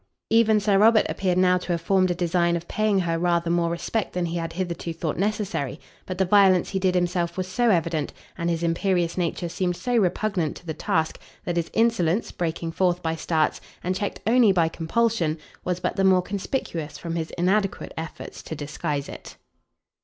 [0.31, 3.69] Even Sir Robert appeared now to have formed a design of paying her rather more
[3.69, 7.69] respect than he had hitherto thought necessary; but the violence he did himself was so
[7.69, 12.71] evident, and his imperious nature seemed so repugnant to the task, that his insolence, breaking
[12.71, 17.29] forth by starts, and checked only by compulsion, was but the more conspicuous from his
[17.37, 19.37] inadequate efforts to disguise it.